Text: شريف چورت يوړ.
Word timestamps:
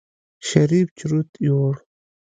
شريف 0.47 0.87
چورت 0.99 1.29
يوړ. 1.47 1.73